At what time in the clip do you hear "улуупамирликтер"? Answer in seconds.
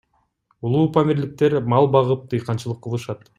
0.69-1.57